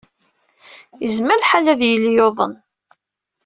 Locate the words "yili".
1.89-2.11